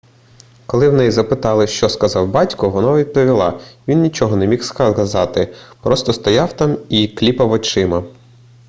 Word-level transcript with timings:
коли 0.65 0.89
в 0.89 0.93
неї 0.93 1.11
запитали 1.11 1.67
що 1.67 1.89
сказав 1.89 2.29
батько 2.31 2.69
вона 2.69 2.93
відповіла 2.93 3.59
він 3.87 4.01
нічого 4.01 4.35
не 4.37 4.47
міг 4.47 4.63
сказати 4.63 5.53
просто 5.83 6.13
стояв 6.13 6.53
там 6.53 6.77
і 6.89 7.07
кліпав 7.07 7.51
очима 7.51 8.03